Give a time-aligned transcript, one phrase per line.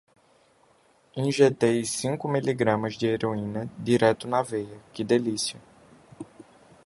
[1.23, 5.59] Injetei cinco miligramas de heroína direto na veia, que delícia!